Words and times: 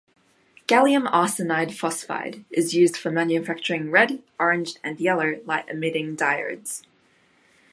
Gallium 0.67 1.05
arsenide 1.11 1.71
phosphide 1.75 2.43
is 2.49 2.73
used 2.73 2.97
for 2.97 3.11
manufacturing 3.11 3.91
red, 3.91 4.23
orange 4.39 4.77
and 4.83 4.99
yellow 4.99 5.39
light-emitting 5.45 6.15
diodes. 6.17 6.81